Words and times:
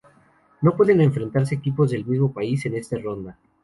No 0.61 0.75
pueden 0.75 0.99
enfrentarse 0.99 1.53
equipos 1.53 1.91
del 1.91 2.05
mismo 2.07 2.33
país 2.33 2.65
en 2.65 2.73
este 2.73 2.97
ronda. 2.97 3.37